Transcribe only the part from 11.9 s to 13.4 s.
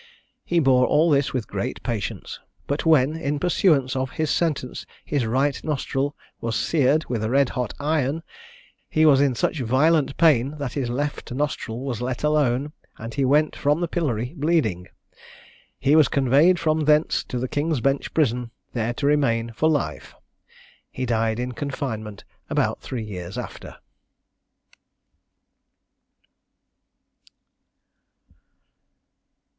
let alone, and he